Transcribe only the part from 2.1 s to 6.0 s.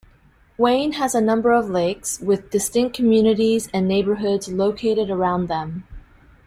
with distinct communities and neighborhoods located around them.